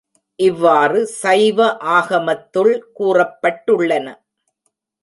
[0.39, 1.59] இவ்வாறு சைவ
[1.97, 4.07] ஆகமத்துள் கூறப்பட்டுள்ளன.